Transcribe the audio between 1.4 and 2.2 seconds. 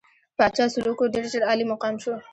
عالي مقام شو.